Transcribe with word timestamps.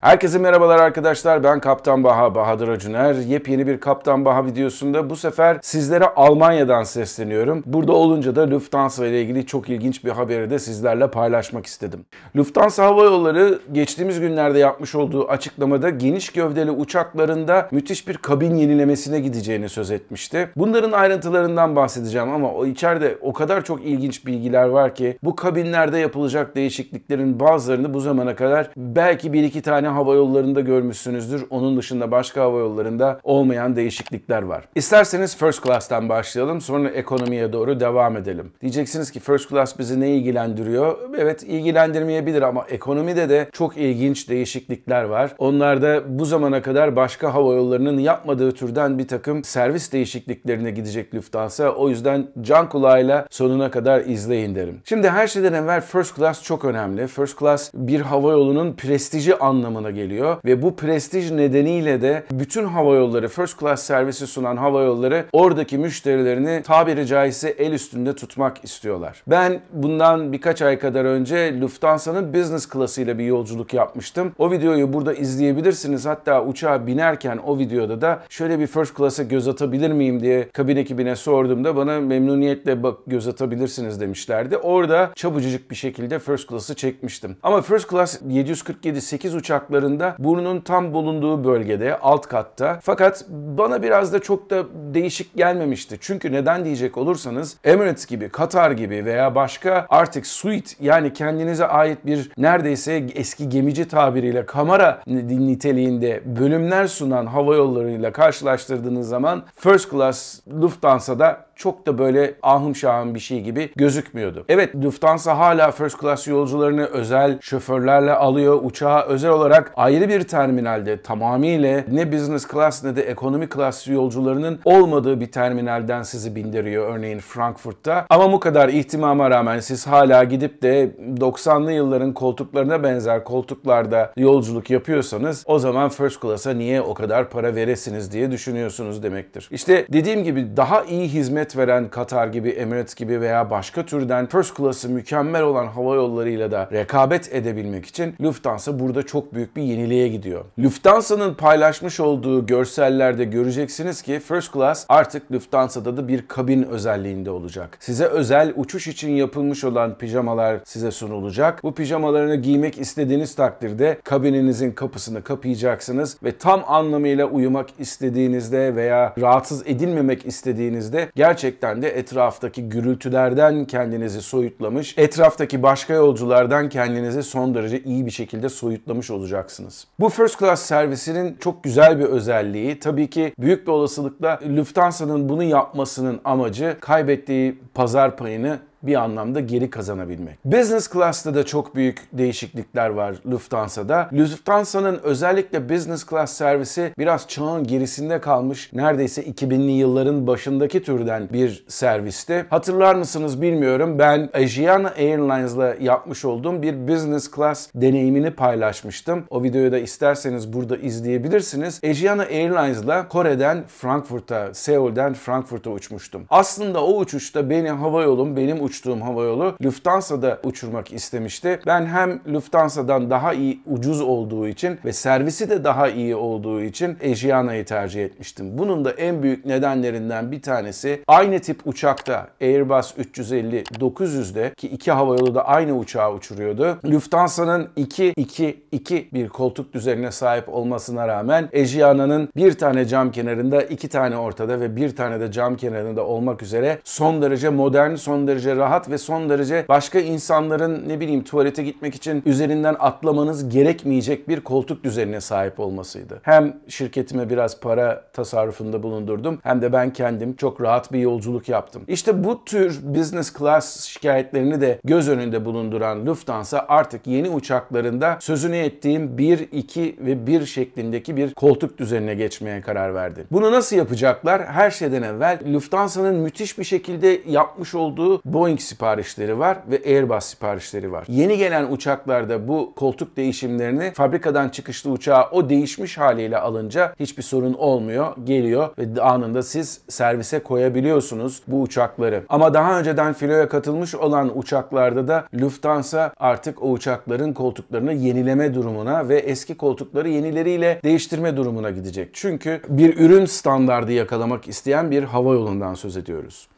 Herkese 0.00 0.38
merhabalar 0.38 0.78
arkadaşlar. 0.78 1.44
Ben 1.44 1.60
Kaptan 1.60 2.04
Baha, 2.04 2.34
Bahadır 2.34 2.68
Acuner. 2.68 3.14
Yepyeni 3.14 3.66
bir 3.66 3.80
Kaptan 3.80 4.24
Baha 4.24 4.46
videosunda 4.46 5.10
bu 5.10 5.16
sefer 5.16 5.58
sizlere 5.62 6.04
Almanya'dan 6.04 6.82
sesleniyorum. 6.82 7.62
Burada 7.66 7.92
olunca 7.92 8.36
da 8.36 8.50
Lufthansa 8.50 9.06
ile 9.06 9.22
ilgili 9.22 9.46
çok 9.46 9.68
ilginç 9.68 10.04
bir 10.04 10.10
haberi 10.10 10.50
de 10.50 10.58
sizlerle 10.58 11.10
paylaşmak 11.10 11.66
istedim. 11.66 12.04
Lufthansa 12.36 12.84
Hava 12.84 13.04
Yolları 13.04 13.58
geçtiğimiz 13.72 14.20
günlerde 14.20 14.58
yapmış 14.58 14.94
olduğu 14.94 15.28
açıklamada 15.28 15.90
geniş 15.90 16.30
gövdeli 16.30 16.70
uçaklarında 16.70 17.68
müthiş 17.70 18.08
bir 18.08 18.16
kabin 18.16 18.54
yenilemesine 18.54 19.20
gideceğini 19.20 19.68
söz 19.68 19.90
etmişti. 19.90 20.50
Bunların 20.56 20.92
ayrıntılarından 20.92 21.76
bahsedeceğim 21.76 22.30
ama 22.30 22.52
o 22.52 22.66
içeride 22.66 23.18
o 23.20 23.32
kadar 23.32 23.64
çok 23.64 23.84
ilginç 23.84 24.26
bilgiler 24.26 24.68
var 24.68 24.94
ki 24.94 25.18
bu 25.22 25.36
kabinlerde 25.36 25.98
yapılacak 25.98 26.56
değişikliklerin 26.56 27.40
bazılarını 27.40 27.94
bu 27.94 28.00
zamana 28.00 28.34
kadar 28.36 28.70
belki 28.76 29.32
bir 29.32 29.42
iki 29.42 29.62
tane 29.62 29.87
hava 29.88 30.14
yollarında 30.14 30.60
görmüşsünüzdür. 30.60 31.44
Onun 31.50 31.76
dışında 31.76 32.10
başka 32.10 32.40
hava 32.40 32.58
yollarında 32.58 33.20
olmayan 33.22 33.76
değişiklikler 33.76 34.42
var. 34.42 34.64
İsterseniz 34.74 35.36
first 35.36 35.64
class'tan 35.64 36.08
başlayalım 36.08 36.60
sonra 36.60 36.88
ekonomiye 36.88 37.52
doğru 37.52 37.80
devam 37.80 38.16
edelim. 38.16 38.52
Diyeceksiniz 38.60 39.10
ki 39.10 39.20
first 39.20 39.50
class 39.50 39.78
bizi 39.78 40.00
ne 40.00 40.10
ilgilendiriyor? 40.10 40.98
Evet 41.18 41.42
ilgilendirmeyebilir 41.42 42.42
ama 42.42 42.64
ekonomide 42.68 43.28
de 43.28 43.48
çok 43.52 43.76
ilginç 43.76 44.28
değişiklikler 44.28 45.04
var. 45.04 45.34
Onlar 45.38 45.82
da 45.82 46.18
bu 46.18 46.24
zamana 46.24 46.62
kadar 46.62 46.96
başka 46.96 47.34
hava 47.34 47.54
yollarının 47.54 47.98
yapmadığı 47.98 48.52
türden 48.52 48.98
bir 48.98 49.08
takım 49.08 49.44
servis 49.44 49.92
değişikliklerine 49.92 50.70
gidecek 50.70 51.14
Lufthansa. 51.14 51.70
O 51.70 51.88
yüzden 51.88 52.26
can 52.40 52.68
kulağıyla 52.68 53.26
sonuna 53.30 53.70
kadar 53.70 54.00
izleyin 54.00 54.54
derim. 54.54 54.80
Şimdi 54.84 55.08
her 55.08 55.26
şeyden 55.26 55.52
evvel 55.52 55.80
first 55.80 56.16
class 56.16 56.42
çok 56.42 56.64
önemli. 56.64 57.06
First 57.06 57.38
class 57.38 57.70
bir 57.74 58.00
hava 58.00 58.32
yolunun 58.32 58.72
prestiji 58.72 59.36
anlamına 59.78 59.90
geliyor 59.90 60.36
ve 60.44 60.62
bu 60.62 60.76
prestij 60.76 61.30
nedeniyle 61.30 62.02
de 62.02 62.24
bütün 62.30 62.64
hava 62.64 62.94
yolları 62.94 63.28
first 63.28 63.60
class 63.60 63.82
servisi 63.82 64.26
sunan 64.26 64.56
hava 64.56 64.82
yolları 64.82 65.24
oradaki 65.32 65.78
müşterilerini 65.78 66.62
tabiri 66.62 67.06
caizse 67.06 67.48
el 67.48 67.72
üstünde 67.72 68.14
tutmak 68.14 68.64
istiyorlar. 68.64 69.22
Ben 69.26 69.60
bundan 69.72 70.32
birkaç 70.32 70.62
ay 70.62 70.78
kadar 70.78 71.04
önce 71.04 71.60
Lufthansa'nın 71.60 72.34
business 72.34 72.68
class'ıyla 72.72 73.18
bir 73.18 73.24
yolculuk 73.24 73.74
yapmıştım. 73.74 74.32
O 74.38 74.50
videoyu 74.50 74.92
burada 74.92 75.14
izleyebilirsiniz. 75.14 76.06
Hatta 76.06 76.44
uçağa 76.44 76.86
binerken 76.86 77.38
o 77.38 77.58
videoda 77.58 78.00
da 78.00 78.22
şöyle 78.28 78.58
bir 78.58 78.66
first 78.66 78.96
class'a 78.96 79.22
göz 79.22 79.48
atabilir 79.48 79.90
miyim 79.90 80.20
diye 80.20 80.48
kabin 80.52 80.76
ekibine 80.76 81.16
sorduğumda 81.16 81.76
bana 81.76 82.00
memnuniyetle 82.00 82.82
bak 82.82 82.98
göz 83.06 83.28
atabilirsiniz 83.28 84.00
demişlerdi. 84.00 84.56
Orada 84.56 85.10
çabucacık 85.14 85.70
bir 85.70 85.76
şekilde 85.76 86.18
first 86.18 86.48
class'ı 86.48 86.74
çekmiştim. 86.74 87.36
Ama 87.42 87.62
first 87.62 87.90
class 87.90 88.22
747-8 88.22 89.36
uçaklarında 89.68 90.16
burnun 90.18 90.60
tam 90.60 90.92
bulunduğu 90.92 91.44
bölgede 91.44 91.98
alt 91.98 92.26
katta. 92.26 92.78
Fakat 92.82 93.24
bana 93.30 93.82
biraz 93.82 94.12
da 94.12 94.18
çok 94.18 94.50
da 94.50 94.64
değişik 94.94 95.36
gelmemişti. 95.36 95.98
Çünkü 96.00 96.32
neden 96.32 96.64
diyecek 96.64 96.96
olursanız 96.96 97.56
Emirates 97.64 98.06
gibi, 98.06 98.28
Katar 98.28 98.70
gibi 98.70 99.04
veya 99.04 99.34
başka 99.34 99.86
artık 99.88 100.26
suite 100.26 100.70
yani 100.80 101.12
kendinize 101.12 101.66
ait 101.66 102.06
bir 102.06 102.30
neredeyse 102.38 103.06
eski 103.14 103.48
gemici 103.48 103.88
tabiriyle 103.88 104.46
kamera 104.46 105.00
niteliğinde 105.06 106.22
bölümler 106.40 106.86
sunan 106.86 107.26
hava 107.26 107.54
yollarıyla 107.54 108.12
karşılaştırdığınız 108.12 109.08
zaman 109.08 109.42
First 109.56 109.90
Class 109.90 110.40
Lufthansa'da 110.60 111.47
çok 111.58 111.86
da 111.86 111.98
böyle 111.98 112.34
ahım 112.42 112.76
şahım 112.76 113.14
bir 113.14 113.20
şey 113.20 113.40
gibi 113.40 113.70
gözükmüyordu. 113.76 114.44
Evet 114.48 114.74
Lufthansa 114.74 115.38
hala 115.38 115.70
first 115.70 116.00
class 116.00 116.28
yolcularını 116.28 116.84
özel 116.84 117.38
şoförlerle 117.40 118.12
alıyor. 118.12 118.60
Uçağa 118.62 119.02
özel 119.02 119.30
olarak 119.30 119.72
ayrı 119.76 120.08
bir 120.08 120.22
terminalde 120.22 121.02
tamamıyla 121.02 121.84
ne 121.90 122.12
business 122.12 122.48
class 122.52 122.84
ne 122.84 122.96
de 122.96 123.02
ekonomi 123.02 123.48
class 123.54 123.88
yolcularının 123.88 124.60
olmadığı 124.64 125.20
bir 125.20 125.32
terminalden 125.32 126.02
sizi 126.02 126.36
bindiriyor 126.36 126.94
örneğin 126.94 127.18
Frankfurt'ta. 127.18 128.06
Ama 128.10 128.32
bu 128.32 128.40
kadar 128.40 128.68
ihtimama 128.68 129.30
rağmen 129.30 129.60
siz 129.60 129.86
hala 129.86 130.24
gidip 130.24 130.62
de 130.62 130.90
90'lı 131.20 131.72
yılların 131.72 132.14
koltuklarına 132.14 132.82
benzer 132.82 133.24
koltuklarda 133.24 134.12
yolculuk 134.16 134.70
yapıyorsanız 134.70 135.44
o 135.46 135.58
zaman 135.58 135.88
first 135.88 136.22
class'a 136.22 136.52
niye 136.52 136.80
o 136.80 136.94
kadar 136.94 137.30
para 137.30 137.54
veresiniz 137.54 138.12
diye 138.12 138.30
düşünüyorsunuz 138.30 139.02
demektir. 139.02 139.48
İşte 139.52 139.86
dediğim 139.92 140.24
gibi 140.24 140.56
daha 140.56 140.84
iyi 140.84 141.08
hizmet 141.08 141.47
veren 141.56 141.88
Katar 141.90 142.26
gibi, 142.26 142.48
Emirates 142.48 142.94
gibi 142.94 143.20
veya 143.20 143.50
başka 143.50 143.86
türden 143.86 144.26
first 144.26 144.56
class'ı 144.56 144.88
mükemmel 144.88 145.42
olan 145.42 145.66
hava 145.66 145.94
yollarıyla 145.94 146.50
da 146.50 146.68
rekabet 146.72 147.34
edebilmek 147.34 147.86
için 147.86 148.14
Lufthansa 148.20 148.80
burada 148.80 149.02
çok 149.02 149.34
büyük 149.34 149.56
bir 149.56 149.62
yeniliğe 149.62 150.08
gidiyor. 150.08 150.44
Lufthansa'nın 150.58 151.34
paylaşmış 151.34 152.00
olduğu 152.00 152.46
görsellerde 152.46 153.24
göreceksiniz 153.24 154.02
ki 154.02 154.20
first 154.20 154.52
class 154.52 154.86
artık 154.88 155.32
Lufthansa'da 155.32 155.96
da 155.96 156.08
bir 156.08 156.28
kabin 156.28 156.62
özelliğinde 156.62 157.30
olacak. 157.30 157.76
Size 157.80 158.04
özel 158.04 158.52
uçuş 158.56 158.88
için 158.88 159.10
yapılmış 159.10 159.64
olan 159.64 159.98
pijamalar 159.98 160.60
size 160.64 160.90
sunulacak. 160.90 161.62
Bu 161.62 161.74
pijamalarını 161.74 162.36
giymek 162.36 162.78
istediğiniz 162.78 163.34
takdirde 163.34 163.98
kabininizin 164.04 164.72
kapısını 164.72 165.22
kapayacaksınız 165.22 166.16
ve 166.24 166.32
tam 166.32 166.64
anlamıyla 166.66 167.26
uyumak 167.26 167.68
istediğinizde 167.78 168.76
veya 168.76 169.14
rahatsız 169.20 169.62
edilmemek 169.66 170.26
istediğinizde 170.26 171.08
gerçekten 171.16 171.37
de 171.82 171.88
etraftaki 171.88 172.68
gürültülerden 172.68 173.64
kendinizi 173.64 174.22
soyutlamış, 174.22 174.94
etraftaki 174.98 175.62
başka 175.62 175.94
yolculardan 175.94 176.68
kendinizi 176.68 177.22
son 177.22 177.54
derece 177.54 177.82
iyi 177.82 178.06
bir 178.06 178.10
şekilde 178.10 178.48
soyutlamış 178.48 179.10
olacaksınız. 179.10 179.86
Bu 180.00 180.08
first 180.08 180.38
class 180.38 180.62
servisinin 180.62 181.36
çok 181.40 181.64
güzel 181.64 181.98
bir 181.98 182.04
özelliği. 182.04 182.78
Tabii 182.80 183.10
ki 183.10 183.32
büyük 183.38 183.66
bir 183.66 183.72
olasılıkla 183.72 184.40
Lufthansa'nın 184.56 185.28
bunu 185.28 185.42
yapmasının 185.42 186.20
amacı 186.24 186.76
kaybettiği 186.80 187.58
pazar 187.74 188.16
payını 188.16 188.58
bir 188.82 188.94
anlamda 188.94 189.40
geri 189.40 189.70
kazanabilmek. 189.70 190.44
Business 190.44 190.92
Class'ta 190.92 191.34
da 191.34 191.46
çok 191.46 191.74
büyük 191.74 192.08
değişiklikler 192.12 192.88
var 192.88 193.16
Lufthansa'da. 193.26 194.10
Lufthansa'nın 194.12 195.00
özellikle 195.02 195.68
Business 195.68 196.06
Class 196.06 196.32
servisi 196.32 196.92
biraz 196.98 197.28
çağın 197.28 197.64
gerisinde 197.64 198.20
kalmış. 198.20 198.70
Neredeyse 198.72 199.22
2000'li 199.22 199.70
yılların 199.70 200.26
başındaki 200.26 200.82
türden 200.82 201.28
bir 201.32 201.64
servisti. 201.68 202.46
Hatırlar 202.50 202.94
mısınız 202.94 203.42
bilmiyorum. 203.42 203.98
Ben 203.98 204.30
Asiana 204.34 204.88
Airlines'la 204.88 205.74
yapmış 205.80 206.24
olduğum 206.24 206.62
bir 206.62 206.88
Business 206.88 207.30
Class 207.36 207.68
deneyimini 207.74 208.30
paylaşmıştım. 208.30 209.24
O 209.30 209.42
videoyu 209.42 209.72
da 209.72 209.78
isterseniz 209.78 210.52
burada 210.52 210.76
izleyebilirsiniz. 210.76 211.80
Asiana 211.90 212.22
Airlines'la 212.22 213.08
Kore'den 213.08 213.64
Frankfurt'a, 213.66 214.54
Seul'den 214.54 215.14
Frankfurt'a 215.14 215.70
uçmuştum. 215.70 216.22
Aslında 216.30 216.84
o 216.84 216.98
uçuşta 216.98 217.50
beni 217.50 217.70
hava 217.70 218.02
yolum, 218.02 218.36
benim 218.36 218.60
uçtuğum 218.68 219.00
havayolu 219.00 219.54
Lufthansa'da 219.64 220.38
uçurmak 220.44 220.92
istemişti. 220.92 221.60
Ben 221.66 221.86
hem 221.86 222.20
Lufthansa'dan 222.34 223.10
daha 223.10 223.32
iyi 223.32 223.60
ucuz 223.66 224.00
olduğu 224.00 224.48
için 224.48 224.78
ve 224.84 224.92
servisi 224.92 225.50
de 225.50 225.64
daha 225.64 225.88
iyi 225.88 226.16
olduğu 226.16 226.60
için 226.60 226.98
Asiana'yı 227.12 227.64
tercih 227.64 228.04
etmiştim. 228.04 228.58
Bunun 228.58 228.84
da 228.84 228.90
en 228.90 229.22
büyük 229.22 229.46
nedenlerinden 229.46 230.32
bir 230.32 230.42
tanesi 230.42 231.02
aynı 231.06 231.38
tip 231.38 231.66
uçakta 231.66 232.28
Airbus 232.40 232.94
350-900'de 232.96 234.54
ki 234.54 234.68
iki 234.68 234.92
havayolu 234.92 235.34
da 235.34 235.46
aynı 235.46 235.78
uçağı 235.78 236.14
uçuruyordu. 236.14 236.78
Lufthansa'nın 236.84 237.68
2-2-2 237.76 239.04
bir 239.12 239.28
koltuk 239.28 239.72
düzenine 239.72 240.12
sahip 240.12 240.48
olmasına 240.48 241.08
rağmen 241.08 241.48
Asiana'nın 241.62 242.28
bir 242.36 242.52
tane 242.52 242.84
cam 242.84 243.10
kenarında, 243.10 243.62
iki 243.62 243.88
tane 243.88 244.16
ortada 244.16 244.60
ve 244.60 244.76
bir 244.76 244.96
tane 244.96 245.20
de 245.20 245.32
cam 245.32 245.56
kenarında 245.56 246.06
olmak 246.06 246.42
üzere 246.42 246.78
son 246.84 247.22
derece 247.22 247.48
modern, 247.48 247.94
son 247.94 248.26
derece 248.26 248.56
rahat 248.58 248.90
ve 248.90 248.98
son 248.98 249.28
derece 249.28 249.64
başka 249.68 250.00
insanların 250.00 250.88
ne 250.88 251.00
bileyim 251.00 251.24
tuvalete 251.24 251.62
gitmek 251.62 251.94
için 251.94 252.22
üzerinden 252.26 252.76
atlamanız 252.78 253.48
gerekmeyecek 253.48 254.28
bir 254.28 254.40
koltuk 254.40 254.84
düzenine 254.84 255.20
sahip 255.20 255.60
olmasıydı. 255.60 256.20
Hem 256.22 256.56
şirketime 256.68 257.30
biraz 257.30 257.60
para 257.60 258.04
tasarrufunda 258.12 258.82
bulundurdum 258.82 259.38
hem 259.42 259.62
de 259.62 259.72
ben 259.72 259.92
kendim 259.92 260.36
çok 260.36 260.60
rahat 260.60 260.92
bir 260.92 260.98
yolculuk 260.98 261.48
yaptım. 261.48 261.82
İşte 261.88 262.24
bu 262.24 262.44
tür 262.44 262.80
business 262.82 263.38
class 263.38 263.84
şikayetlerini 263.84 264.60
de 264.60 264.80
göz 264.84 265.08
önünde 265.08 265.44
bulunduran 265.44 266.06
Lufthansa 266.06 266.66
artık 266.68 267.06
yeni 267.06 267.30
uçaklarında 267.30 268.16
sözünü 268.20 268.56
ettiğim 268.56 269.18
1, 269.18 269.48
2 269.52 269.96
ve 270.00 270.26
1 270.26 270.46
şeklindeki 270.46 271.16
bir 271.16 271.34
koltuk 271.34 271.78
düzenine 271.78 272.14
geçmeye 272.14 272.60
karar 272.60 272.94
verdi. 272.94 273.24
Bunu 273.30 273.52
nasıl 273.52 273.76
yapacaklar? 273.76 274.46
Her 274.46 274.70
şeyden 274.70 275.02
evvel 275.02 275.38
Lufthansa'nın 275.52 276.16
müthiş 276.16 276.58
bir 276.58 276.64
şekilde 276.64 277.20
yapmış 277.26 277.74
olduğu 277.74 278.20
Boeing 278.24 278.47
Boeing 278.48 278.60
siparişleri 278.60 279.38
var 279.38 279.58
ve 279.70 279.82
Airbus 279.86 280.24
siparişleri 280.24 280.92
var. 280.92 281.04
Yeni 281.08 281.38
gelen 281.38 281.72
uçaklarda 281.72 282.48
bu 282.48 282.72
koltuk 282.76 283.16
değişimlerini 283.16 283.92
fabrikadan 283.94 284.48
çıkışlı 284.48 284.90
uçağa 284.90 285.28
o 285.32 285.48
değişmiş 285.48 285.98
haliyle 285.98 286.38
alınca 286.38 286.94
hiçbir 287.00 287.22
sorun 287.22 287.54
olmuyor. 287.54 288.12
Geliyor 288.24 288.68
ve 288.78 289.02
anında 289.02 289.42
siz 289.42 289.80
servise 289.88 290.38
koyabiliyorsunuz 290.38 291.42
bu 291.46 291.62
uçakları. 291.62 292.22
Ama 292.28 292.54
daha 292.54 292.78
önceden 292.78 293.12
filoya 293.12 293.48
katılmış 293.48 293.94
olan 293.94 294.38
uçaklarda 294.38 295.08
da 295.08 295.24
Lufthansa 295.40 296.12
artık 296.18 296.62
o 296.62 296.70
uçakların 296.70 297.32
koltuklarını 297.32 297.92
yenileme 297.92 298.54
durumuna 298.54 299.08
ve 299.08 299.18
eski 299.18 299.56
koltukları 299.56 300.08
yenileriyle 300.08 300.80
değiştirme 300.84 301.36
durumuna 301.36 301.70
gidecek. 301.70 302.10
Çünkü 302.12 302.60
bir 302.68 302.98
ürün 302.98 303.24
standardı 303.24 303.92
yakalamak 303.92 304.48
isteyen 304.48 304.90
bir 304.90 305.02
hava 305.02 305.34
yolundan 305.34 305.74
söz 305.74 305.96
ediyoruz. 305.96 306.48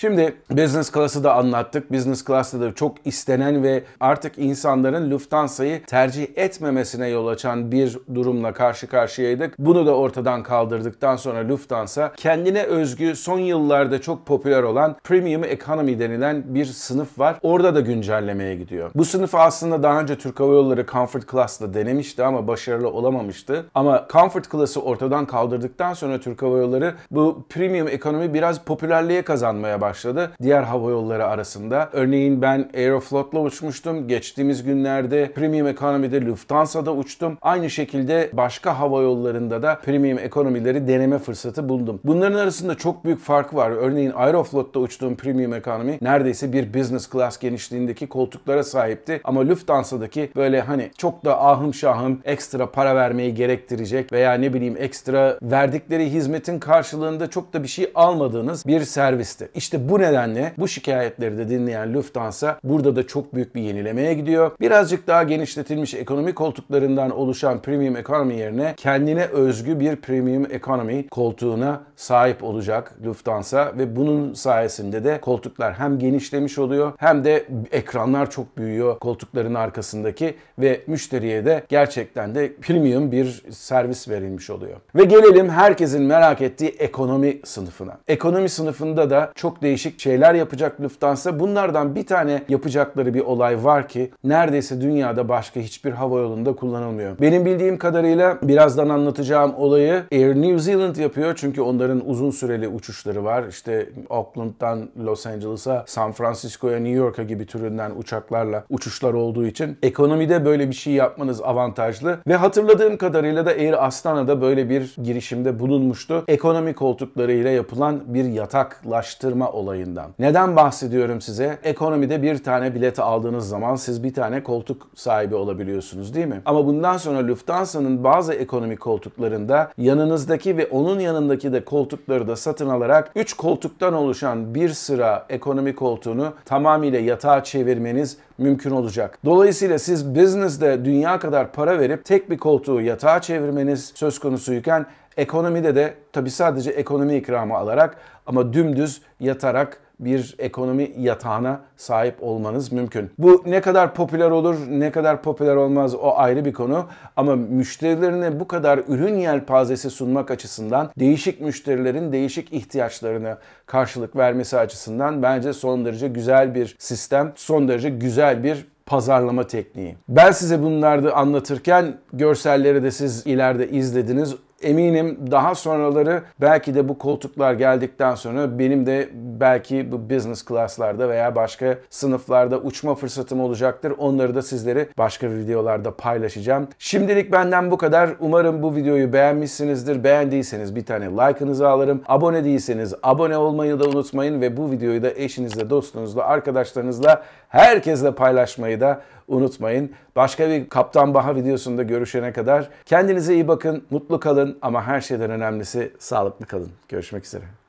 Şimdi 0.00 0.34
business 0.50 0.92
class'ı 0.92 1.24
da 1.24 1.34
anlattık. 1.34 1.92
Business 1.92 2.24
class'ta 2.24 2.60
da 2.60 2.74
çok 2.74 2.96
istenen 3.04 3.62
ve 3.62 3.84
artık 4.00 4.38
insanların 4.38 5.10
Lufthansa'yı 5.10 5.84
tercih 5.84 6.26
etmemesine 6.36 7.08
yol 7.08 7.26
açan 7.26 7.72
bir 7.72 7.98
durumla 8.14 8.52
karşı 8.52 8.86
karşıyaydık. 8.86 9.58
Bunu 9.58 9.86
da 9.86 9.96
ortadan 9.96 10.42
kaldırdıktan 10.42 11.16
sonra 11.16 11.48
Lufthansa 11.48 12.12
kendine 12.16 12.62
özgü 12.62 13.16
son 13.16 13.38
yıllarda 13.38 14.00
çok 14.00 14.26
popüler 14.26 14.62
olan 14.62 14.96
Premium 15.04 15.44
Economy 15.44 15.98
denilen 15.98 16.44
bir 16.46 16.64
sınıf 16.64 17.18
var. 17.18 17.38
Orada 17.42 17.74
da 17.74 17.80
güncellemeye 17.80 18.54
gidiyor. 18.54 18.90
Bu 18.94 19.04
sınıfı 19.04 19.38
aslında 19.38 19.82
daha 19.82 20.00
önce 20.00 20.18
Türk 20.18 20.40
Hava 20.40 20.52
Yolları 20.52 20.86
Comfort 20.86 21.30
Class'ta 21.30 21.74
denemişti 21.74 22.24
ama 22.24 22.48
başarılı 22.48 22.90
olamamıştı. 22.90 23.66
Ama 23.74 24.06
Comfort 24.12 24.52
Class'ı 24.52 24.80
ortadan 24.82 25.26
kaldırdıktan 25.26 25.94
sonra 25.94 26.20
Türk 26.20 26.42
Hava 26.42 26.58
Yolları 26.58 26.94
bu 27.10 27.46
Premium 27.48 27.88
Economy 27.88 28.34
biraz 28.34 28.64
popülerliğe 28.64 29.22
kazanmaya 29.22 29.80
başladı 29.80 29.89
başladı 29.90 30.30
diğer 30.42 30.62
hava 30.62 30.90
yolları 30.90 31.26
arasında. 31.26 31.88
Örneğin 31.92 32.42
ben 32.42 32.70
Aeroflot'la 32.74 33.40
uçmuştum. 33.40 34.08
Geçtiğimiz 34.08 34.62
günlerde 34.62 35.32
Premium 35.32 35.66
Economy'de 35.66 36.24
Lufthansa'da 36.26 36.94
uçtum. 36.94 37.38
Aynı 37.42 37.70
şekilde 37.70 38.30
başka 38.32 38.78
hava 38.78 39.02
yollarında 39.02 39.62
da 39.62 39.78
Premium 39.84 40.18
Economy'leri 40.18 40.88
deneme 40.88 41.18
fırsatı 41.18 41.68
buldum. 41.68 42.00
Bunların 42.04 42.38
arasında 42.38 42.74
çok 42.74 43.04
büyük 43.04 43.20
fark 43.20 43.54
var. 43.54 43.70
Örneğin 43.70 44.12
Aeroflot'ta 44.14 44.80
uçtuğum 44.80 45.16
Premium 45.16 45.54
Economy 45.54 45.98
neredeyse 46.00 46.52
bir 46.52 46.74
business 46.74 47.10
class 47.10 47.38
genişliğindeki 47.38 48.06
koltuklara 48.06 48.62
sahipti. 48.62 49.20
Ama 49.24 49.48
Lufthansa'daki 49.48 50.30
böyle 50.36 50.60
hani 50.60 50.90
çok 50.98 51.24
da 51.24 51.44
ahım 51.44 51.74
şahım 51.74 52.20
ekstra 52.24 52.70
para 52.70 52.96
vermeyi 52.96 53.34
gerektirecek 53.34 54.12
veya 54.12 54.32
ne 54.32 54.54
bileyim 54.54 54.76
ekstra 54.78 55.38
verdikleri 55.42 56.12
hizmetin 56.12 56.58
karşılığında 56.58 57.30
çok 57.30 57.52
da 57.52 57.62
bir 57.62 57.68
şey 57.68 57.90
almadığınız 57.94 58.66
bir 58.66 58.84
servisti. 58.84 59.48
İşte 59.54 59.69
bu 59.78 59.98
nedenle 59.98 60.52
bu 60.58 60.68
şikayetleri 60.68 61.38
de 61.38 61.48
dinleyen 61.48 61.94
Lufthansa 61.94 62.58
burada 62.64 62.96
da 62.96 63.06
çok 63.06 63.34
büyük 63.34 63.54
bir 63.54 63.62
yenilemeye 63.62 64.14
gidiyor. 64.14 64.50
Birazcık 64.60 65.06
daha 65.06 65.22
genişletilmiş 65.22 65.94
ekonomi 65.94 66.34
koltuklarından 66.34 67.10
oluşan 67.10 67.62
Premium 67.62 67.96
Economy 67.96 68.36
yerine 68.36 68.74
kendine 68.76 69.24
özgü 69.24 69.80
bir 69.80 69.96
Premium 69.96 70.46
Economy 70.52 71.08
koltuğuna 71.08 71.80
sahip 71.96 72.44
olacak 72.44 72.94
Lufthansa 73.04 73.72
ve 73.78 73.96
bunun 73.96 74.34
sayesinde 74.34 75.04
de 75.04 75.20
koltuklar 75.20 75.74
hem 75.74 75.98
genişlemiş 75.98 76.58
oluyor 76.58 76.92
hem 76.98 77.24
de 77.24 77.46
ekranlar 77.72 78.30
çok 78.30 78.58
büyüyor 78.58 78.98
koltukların 78.98 79.54
arkasındaki 79.54 80.34
ve 80.58 80.80
müşteriye 80.86 81.44
de 81.44 81.64
gerçekten 81.68 82.34
de 82.34 82.52
premium 82.56 83.12
bir 83.12 83.42
servis 83.50 84.08
verilmiş 84.08 84.50
oluyor. 84.50 84.76
Ve 84.94 85.04
gelelim 85.04 85.48
herkesin 85.48 86.02
merak 86.02 86.42
ettiği 86.42 86.68
ekonomi 86.68 87.40
sınıfına. 87.44 87.98
Ekonomi 88.08 88.48
sınıfında 88.48 89.10
da 89.10 89.32
çok 89.34 89.59
değişik 89.62 90.00
şeyler 90.00 90.34
yapacak 90.34 90.80
Lufthansa. 90.80 91.40
Bunlardan 91.40 91.94
bir 91.94 92.06
tane 92.06 92.42
yapacakları 92.48 93.14
bir 93.14 93.20
olay 93.20 93.64
var 93.64 93.88
ki 93.88 94.10
neredeyse 94.24 94.80
dünyada 94.80 95.28
başka 95.28 95.60
hiçbir 95.60 95.90
hava 95.90 96.18
yolunda 96.18 96.52
kullanılmıyor. 96.56 97.18
Benim 97.20 97.44
bildiğim 97.44 97.78
kadarıyla 97.78 98.38
birazdan 98.42 98.88
anlatacağım 98.88 99.54
olayı 99.58 100.02
Air 100.12 100.34
New 100.34 100.58
Zealand 100.58 100.96
yapıyor. 100.96 101.34
Çünkü 101.36 101.60
onların 101.62 102.08
uzun 102.08 102.30
süreli 102.30 102.68
uçuşları 102.68 103.24
var. 103.24 103.44
İşte 103.48 103.88
Auckland'dan 104.10 104.88
Los 105.04 105.26
Angeles'a, 105.26 105.84
San 105.86 106.12
Francisco'ya, 106.12 106.78
New 106.78 106.96
York'a 106.98 107.22
gibi 107.22 107.46
türünden 107.46 107.90
uçaklarla 107.96 108.64
uçuşlar 108.70 109.14
olduğu 109.14 109.46
için 109.46 109.78
ekonomide 109.82 110.44
böyle 110.44 110.68
bir 110.68 110.74
şey 110.74 110.92
yapmanız 110.92 111.40
avantajlı. 111.40 112.18
Ve 112.26 112.36
hatırladığım 112.36 112.96
kadarıyla 112.96 113.46
da 113.46 113.50
Air 113.50 113.86
Astana'da 113.86 114.40
böyle 114.40 114.68
bir 114.68 114.94
girişimde 115.02 115.58
bulunmuştu. 115.58 116.24
Ekonomi 116.28 116.74
koltuklarıyla 116.74 117.50
yapılan 117.50 118.00
bir 118.06 118.24
yataklaştırma 118.24 119.49
olayı 119.50 119.80
olayından. 119.80 120.10
Neden 120.18 120.56
bahsediyorum 120.56 121.20
size? 121.20 121.58
Ekonomide 121.64 122.22
bir 122.22 122.44
tane 122.44 122.74
bileti 122.74 123.02
aldığınız 123.02 123.48
zaman 123.48 123.76
siz 123.76 124.04
bir 124.04 124.14
tane 124.14 124.42
koltuk 124.42 124.86
sahibi 124.94 125.34
olabiliyorsunuz 125.34 126.14
değil 126.14 126.26
mi? 126.26 126.42
Ama 126.44 126.66
bundan 126.66 126.96
sonra 126.96 127.28
Lufthansa'nın 127.28 128.04
bazı 128.04 128.34
ekonomi 128.34 128.76
koltuklarında 128.76 129.72
yanınızdaki 129.78 130.56
ve 130.56 130.66
onun 130.66 131.00
yanındaki 131.00 131.52
de 131.52 131.64
koltukları 131.64 132.28
da 132.28 132.36
satın 132.36 132.68
alarak 132.68 133.10
3 133.14 133.34
koltuktan 133.34 133.94
oluşan 133.94 134.54
bir 134.54 134.68
sıra 134.68 135.26
ekonomi 135.28 135.74
koltuğunu 135.74 136.32
tamamıyla 136.44 137.00
yatağa 137.00 137.44
çevirmeniz 137.44 138.16
mümkün 138.40 138.70
olacak. 138.70 139.18
Dolayısıyla 139.24 139.78
siz 139.78 140.14
business'de 140.14 140.84
dünya 140.84 141.18
kadar 141.18 141.52
para 141.52 141.78
verip 141.78 142.04
tek 142.04 142.30
bir 142.30 142.38
koltuğu 142.38 142.80
yatağa 142.80 143.20
çevirmeniz 143.20 143.92
söz 143.94 144.18
konusuyken 144.18 144.86
Ekonomide 145.16 145.74
de 145.74 145.94
tabi 146.12 146.30
sadece 146.30 146.70
ekonomi 146.70 147.16
ikramı 147.16 147.56
alarak 147.56 147.96
ama 148.26 148.52
dümdüz 148.52 149.02
yatarak 149.20 149.80
bir 150.04 150.34
ekonomi 150.38 150.90
yatağına 150.98 151.60
sahip 151.76 152.14
olmanız 152.20 152.72
mümkün. 152.72 153.10
Bu 153.18 153.42
ne 153.46 153.60
kadar 153.60 153.94
popüler 153.94 154.30
olur, 154.30 154.56
ne 154.68 154.90
kadar 154.90 155.22
popüler 155.22 155.56
olmaz 155.56 155.94
o 155.94 156.12
ayrı 156.16 156.44
bir 156.44 156.52
konu. 156.52 156.86
Ama 157.16 157.36
müşterilerine 157.36 158.40
bu 158.40 158.48
kadar 158.48 158.80
ürün 158.88 159.14
yelpazesi 159.14 159.90
sunmak 159.90 160.30
açısından 160.30 160.90
değişik 160.98 161.40
müşterilerin 161.40 162.12
değişik 162.12 162.52
ihtiyaçlarına 162.52 163.38
karşılık 163.66 164.16
vermesi 164.16 164.58
açısından 164.58 165.22
bence 165.22 165.52
son 165.52 165.84
derece 165.84 166.08
güzel 166.08 166.54
bir 166.54 166.76
sistem, 166.78 167.32
son 167.36 167.68
derece 167.68 167.90
güzel 167.90 168.44
bir 168.44 168.66
pazarlama 168.86 169.46
tekniği. 169.46 169.96
Ben 170.08 170.30
size 170.30 170.62
bunları 170.62 171.14
anlatırken 171.14 171.94
görselleri 172.12 172.82
de 172.82 172.90
siz 172.90 173.26
ileride 173.26 173.68
izlediniz. 173.68 174.34
Eminim 174.62 175.18
daha 175.30 175.54
sonraları 175.54 176.22
belki 176.40 176.74
de 176.74 176.88
bu 176.88 176.98
koltuklar 176.98 177.52
geldikten 177.52 178.14
sonra 178.14 178.58
benim 178.58 178.86
de 178.86 179.08
belki 179.14 179.92
bu 179.92 180.10
business 180.10 180.44
class'larda 180.44 181.08
veya 181.08 181.34
başka 181.34 181.78
sınıflarda 181.90 182.58
uçma 182.58 182.94
fırsatım 182.94 183.40
olacaktır. 183.40 183.92
Onları 183.98 184.34
da 184.34 184.42
sizlere 184.42 184.88
başka 184.98 185.30
videolarda 185.30 185.96
paylaşacağım. 185.96 186.68
Şimdilik 186.78 187.32
benden 187.32 187.70
bu 187.70 187.76
kadar. 187.76 188.10
Umarım 188.20 188.62
bu 188.62 188.76
videoyu 188.76 189.12
beğenmişsinizdir. 189.12 190.04
Beğendiyseniz 190.04 190.76
bir 190.76 190.86
tane 190.86 191.06
like'ınızı 191.06 191.68
alırım. 191.68 192.02
Abone 192.08 192.44
değilseniz 192.44 192.94
abone 193.02 193.36
olmayı 193.36 193.80
da 193.80 193.88
unutmayın 193.88 194.40
ve 194.40 194.56
bu 194.56 194.70
videoyu 194.70 195.02
da 195.02 195.10
eşinizle, 195.10 195.70
dostunuzla, 195.70 196.24
arkadaşlarınızla 196.24 197.22
herkesle 197.48 198.14
paylaşmayı 198.14 198.80
da 198.80 199.00
unutmayın. 199.28 199.90
Başka 200.16 200.48
bir 200.48 200.68
Kaptan 200.68 201.14
Baha 201.14 201.36
videosunda 201.36 201.82
görüşene 201.82 202.32
kadar 202.32 202.68
kendinize 202.86 203.34
iyi 203.34 203.48
bakın, 203.48 203.84
mutlu 203.90 204.20
kalın 204.20 204.58
ama 204.62 204.86
her 204.86 205.00
şeyden 205.00 205.30
önemlisi 205.30 205.92
sağlıklı 205.98 206.46
kalın. 206.46 206.70
Görüşmek 206.88 207.24
üzere. 207.24 207.59